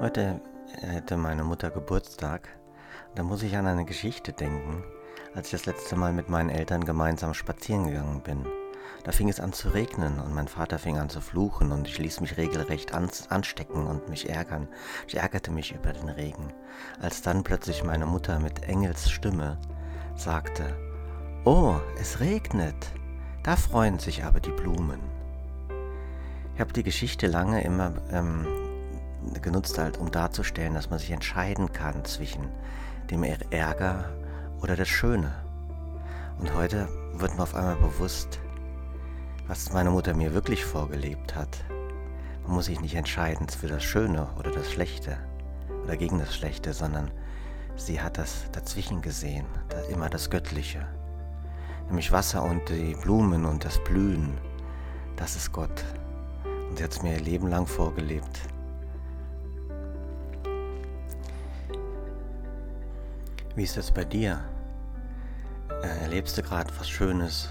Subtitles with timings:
[0.00, 0.40] Heute
[0.80, 2.48] hätte meine Mutter Geburtstag.
[3.14, 4.82] Da muss ich an eine Geschichte denken,
[5.34, 8.46] als ich das letzte Mal mit meinen Eltern gemeinsam spazieren gegangen bin.
[9.04, 11.98] Da fing es an zu regnen und mein Vater fing an zu fluchen und ich
[11.98, 14.68] ließ mich regelrecht anstecken und mich ärgern.
[15.06, 16.50] Ich ärgerte mich über den Regen,
[17.02, 19.58] als dann plötzlich meine Mutter mit Engels Stimme
[20.16, 20.64] sagte,
[21.44, 22.86] Oh, es regnet.
[23.42, 25.00] Da freuen sich aber die Blumen.
[26.54, 28.59] Ich habe die Geschichte lange immer ähm,
[29.42, 32.48] genutzt, halt, um darzustellen, dass man sich entscheiden kann zwischen
[33.10, 34.10] dem Ärger
[34.62, 35.32] oder das Schöne.
[36.38, 38.40] Und heute wird mir auf einmal bewusst,
[39.46, 41.64] was meine Mutter mir wirklich vorgelebt hat.
[42.44, 45.18] Man muss sich nicht entscheiden für das Schöne oder das Schlechte
[45.84, 47.10] oder gegen das Schlechte, sondern
[47.76, 49.46] sie hat das dazwischen gesehen,
[49.90, 50.86] immer das Göttliche.
[51.88, 54.38] Nämlich Wasser und die Blumen und das Blühen,
[55.16, 55.84] das ist Gott.
[56.68, 58.40] Und sie hat es mir ihr Leben lang vorgelebt.
[63.56, 64.44] Wie ist das bei dir?
[65.82, 67.48] Äh, erlebst du gerade was Schönes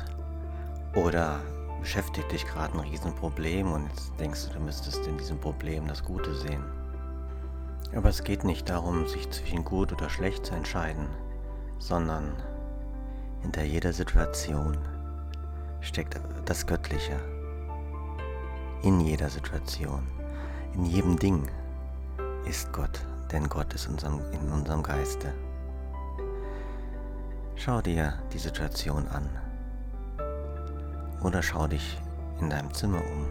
[0.95, 1.41] oder
[1.81, 6.01] beschäftigt dich gerade ein Riesenproblem und jetzt denkst du, du müsstest in diesem Problem das
[6.03, 6.63] Gute sehen?
[7.93, 11.07] Aber es geht nicht darum, sich zwischen gut oder schlecht zu entscheiden,
[11.79, 12.33] sondern
[13.41, 14.77] hinter jeder Situation
[15.81, 17.19] steckt das Göttliche.
[18.83, 20.07] In jeder Situation,
[20.73, 21.49] in jedem Ding
[22.45, 25.33] ist Gott, denn Gott ist in unserem Geiste.
[27.61, 29.29] Schau dir die Situation an.
[31.21, 31.99] Oder schau dich
[32.39, 33.27] in deinem Zimmer um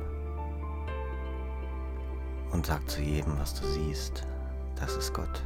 [2.52, 4.26] und sag zu jedem, was du siehst,
[4.76, 5.42] das ist Gott.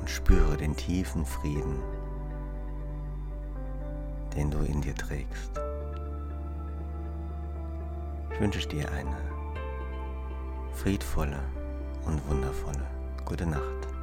[0.00, 1.82] Und spüre den tiefen Frieden,
[4.34, 5.50] den du in dir trägst.
[8.32, 9.18] Ich wünsche dir eine
[10.72, 11.40] friedvolle
[12.06, 12.86] und wundervolle
[13.26, 13.95] gute Nacht.